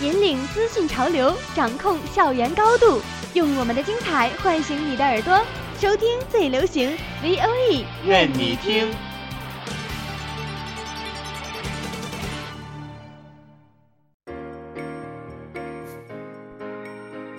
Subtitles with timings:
[0.00, 3.02] 引领资讯潮流，掌控校园高度，
[3.34, 5.38] 用我们的精彩唤醒你的耳朵，
[5.78, 8.88] 收听最流行 V O E，愿你听。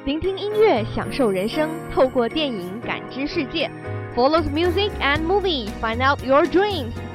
[0.05, 3.71] 聆听音乐，享受人生，透过电影感知世界。
[4.15, 6.91] Follow the music and movie, find out your dreams.《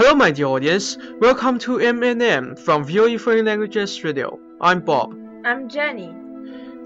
[0.00, 0.96] Hello, my dear audience.
[1.20, 4.40] Welcome to MNM from VOE Foreign Languages Radio.
[4.58, 5.14] I'm Bob.
[5.44, 6.10] I'm Jenny.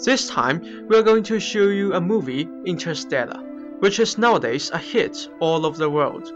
[0.05, 3.39] This time, we're going to show you a movie, Interstellar,
[3.79, 6.33] which is nowadays a hit all over the world.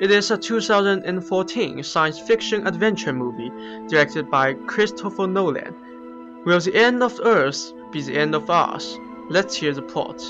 [0.00, 3.52] It is a 2014 science fiction adventure movie
[3.86, 5.76] directed by Christopher Nolan.
[6.44, 8.98] Will the end of Earth be the end of us?
[9.30, 10.20] Let's hear the plot.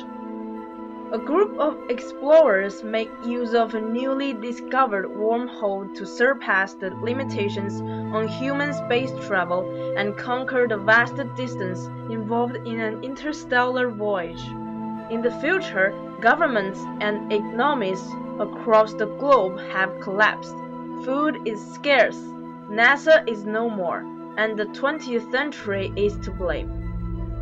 [1.13, 7.81] A group of explorers make use of a newly discovered wormhole to surpass the limitations
[7.81, 14.43] on human space travel and conquer the vast distance involved in an interstellar voyage.
[15.09, 18.03] In the future, governments and economies
[18.41, 20.57] across the globe have collapsed.
[21.05, 22.19] Food is scarce,
[22.69, 24.05] NASA is no more,
[24.37, 26.86] and the 20th century is to blame.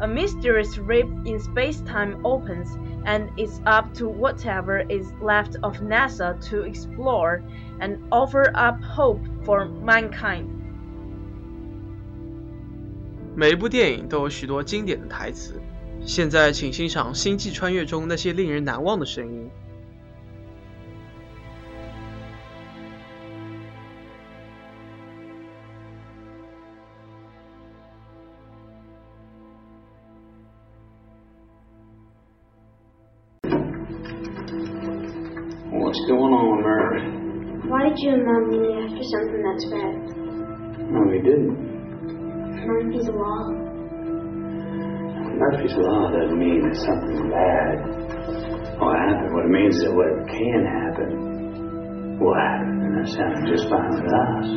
[0.02, 2.70] A mysterious rift in space-time opens,
[3.06, 7.42] and it's up to whatever is left of NASA to explore
[7.82, 10.46] and offer up hope for mankind.
[13.36, 15.62] 每一部电影都有许多经典的台词。
[16.02, 19.50] 现在，请欣赏《星际穿越》中那些令人难忘的声音。
[35.95, 37.07] What's going on, Murphy?
[37.71, 39.95] Why did you and Mom leave after something that's bad?
[40.91, 41.55] No, we didn't.
[42.67, 43.55] Murphy's Law.
[45.39, 47.79] Murphy's Law doesn't mean that something bad
[48.75, 49.39] will happen.
[49.39, 52.75] What it means is that what can happen will happen.
[52.75, 54.51] And that sounds just fine with us.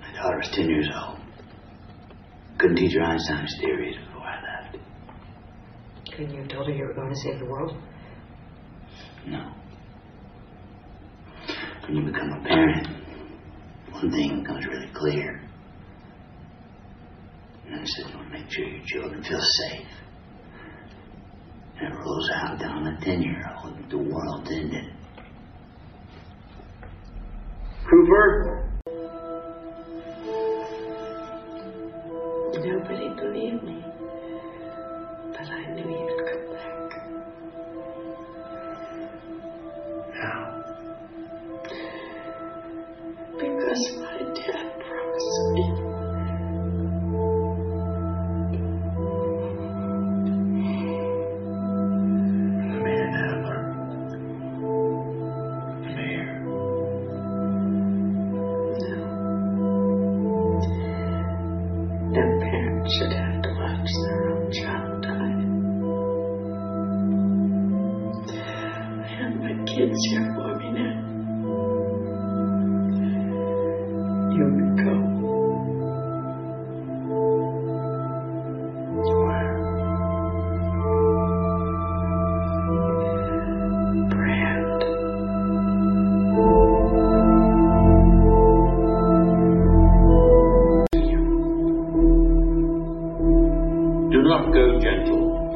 [0.00, 1.20] My daughter was 10 years old.
[2.56, 4.13] Couldn't teach her Einstein's theories before I left.
[6.16, 7.76] Couldn't you have told her you were going to save the world?
[9.26, 9.52] No.
[11.86, 12.86] When you become a parent,
[13.90, 15.42] one thing becomes really clear.
[17.66, 19.88] And it's that you want to make sure your children feel safe.
[21.80, 24.92] And it rolls out down a 10 year old the world ended.
[27.90, 28.53] Cooper?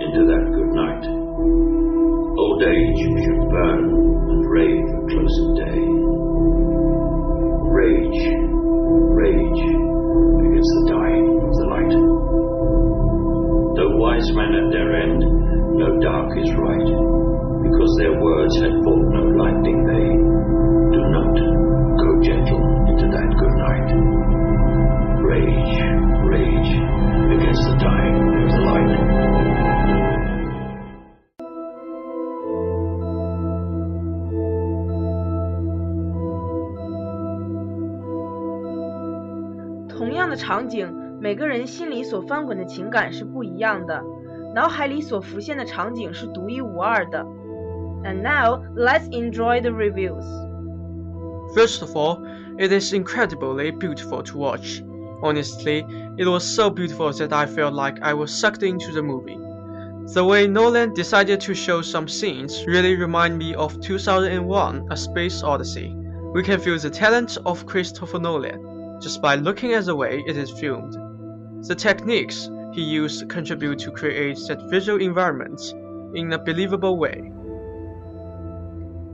[0.09, 1.05] Into that good night.
[2.39, 5.88] Old age should burn and rave at close of day.
[39.98, 44.02] 同样的场景，每个人心里所翻滚的情感是不一样的，
[44.56, 47.26] 脑海里所浮现的场景是独一无二的。
[48.04, 50.26] And now let's enjoy the reviews.
[51.56, 52.20] First of all,
[52.58, 54.84] it is incredibly beautiful to watch.
[55.22, 55.86] Honestly,
[56.18, 59.40] it was so beautiful that I felt like I was sucked into the movie.
[60.14, 65.42] The way Nolan decided to show some scenes really remind me of 2001 A Space
[65.42, 65.96] Odyssey.
[66.34, 68.60] We can feel the talent of Christopher Nolan
[69.01, 70.97] just by looking at the way it is filmed.
[71.67, 75.61] The techniques he used contribute to create that visual environment
[76.15, 77.33] in a believable way.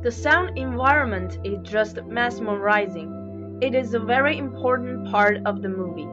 [0.03, 3.59] The sound environment is just mesmerizing.
[3.63, 6.09] It is a very important part of the movie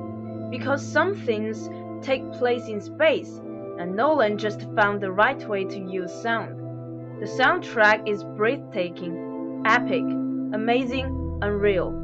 [0.50, 1.69] because some things
[2.01, 3.41] take place in space
[3.79, 6.57] and Nolan just found the right way to use sound.
[7.19, 10.03] The soundtrack is breathtaking, epic,
[10.53, 12.00] amazing, unreal.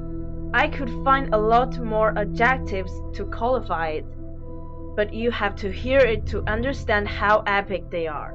[0.54, 4.06] I could find a lot more adjectives to qualify it,
[4.96, 8.34] but you have to hear it to understand how epic they are.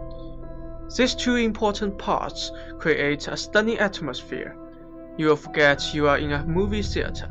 [0.96, 4.56] These two important parts create a stunning atmosphere.
[5.16, 7.28] You will forget you are in a movie theater,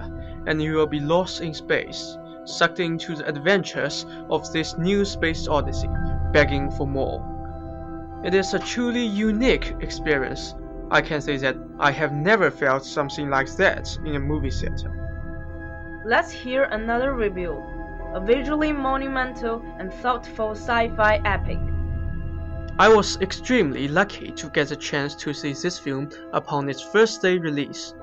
[0.48, 5.48] and you will be lost in space sucked into the adventures of this new space
[5.48, 5.90] odyssey,
[6.32, 8.22] begging for more.
[8.24, 10.56] It is a truly unique experience.
[10.92, 14.92] I can say that I have never felt something like that in a movie theater.
[16.06, 17.64] Let's hear another review.
[18.14, 21.60] A visually monumental and thoughtful sci-fi epic.
[22.78, 27.22] I was extremely lucky to get the chance to see this film upon its first
[27.22, 27.94] day release.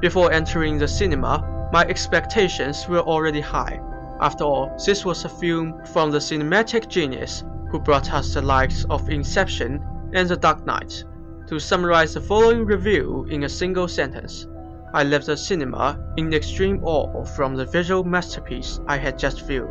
[0.00, 3.80] Before entering the cinema, my expectations were already high.
[4.20, 8.84] After all, this was a film from the cinematic genius who brought us the likes
[8.88, 11.02] of Inception and The Dark Knight.
[11.48, 14.48] To summarize the following review in a single sentence,
[14.92, 19.70] I left the cinema in extreme awe from the visual masterpiece I had just viewed.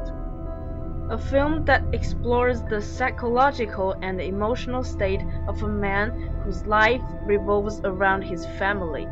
[1.09, 5.19] A film that explores the psychological and emotional state
[5.49, 6.11] of a man
[6.45, 9.05] whose life revolves around his family.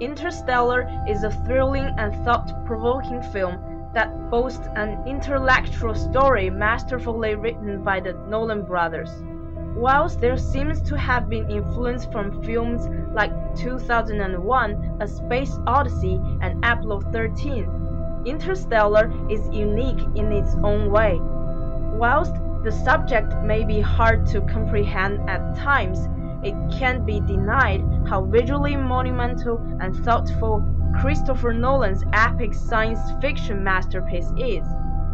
[0.00, 7.84] Interstellar is a thrilling and thought provoking film that boasts an intellectual story masterfully written
[7.84, 9.10] by the Nolan brothers.
[9.74, 16.64] Whilst there seems to have been influence from films like 2001 A Space Odyssey and
[16.64, 21.18] Apollo 13, Interstellar is unique in its own way.
[21.20, 22.34] Whilst
[22.64, 26.08] the subject may be hard to comprehend at times,
[26.42, 30.64] it can't be denied how visually monumental and thoughtful
[31.00, 34.64] Christopher Nolan's epic science fiction masterpiece is,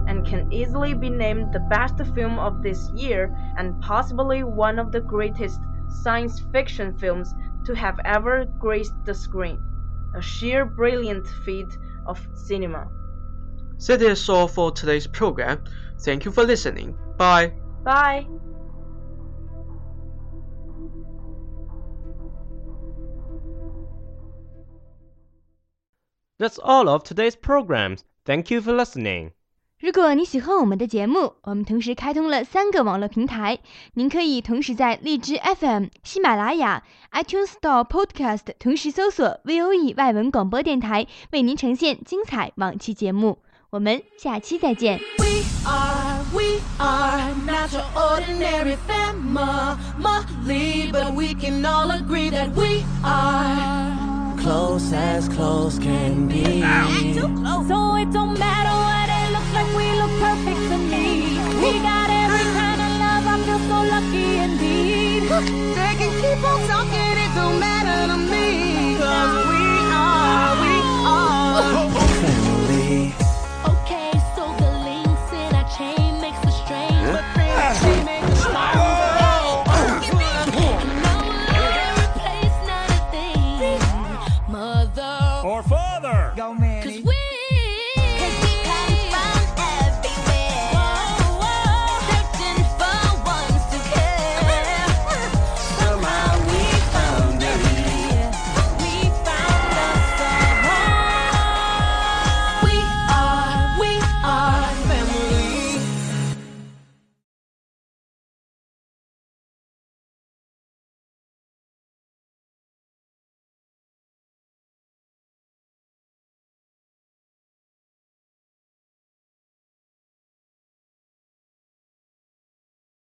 [0.06, 4.92] and can easily be named the best film of this year and possibly one of
[4.92, 9.58] the greatest science fiction films to have ever graced the screen.
[10.14, 11.66] A sheer brilliant feat
[12.06, 12.88] of cinema.
[13.86, 15.62] That is all for today's program.
[16.00, 16.96] Thank you for listening.
[17.16, 17.52] Bye.
[17.84, 18.26] Bye.
[26.38, 28.04] That's all of today's programs.
[28.24, 29.32] Thank you for listening.
[29.78, 33.58] 如果你喜欢我们的节目，我们同时开通了三个网络平台，
[33.92, 43.36] 您可以同时在荔枝 FM、喜马拉雅、iTunes Store Podcast 同时搜索 VOE 外文广播电台，为您呈现精彩往期节目。
[43.68, 44.98] 我们下期再见。
[45.18, 49.76] We are, we are not your ordinary family,
[50.90, 53.92] but we can all agree that we are
[54.38, 56.62] close as close can be.
[57.12, 57.28] So
[59.76, 61.06] we look perfect to me.
[61.62, 65.22] We got every kind of love, I feel so lucky indeed.
[65.78, 68.96] They can keep on talking, it don't matter to me.
[68.96, 69.64] Cause we
[70.02, 70.74] are, we
[71.14, 71.90] are
[72.22, 73.14] family.
[73.72, 76.96] Okay, so the links in our chain makes the strain.
[77.12, 79.06] But they make the strong.
[85.46, 86.32] Or father!
[86.36, 86.82] Go, man.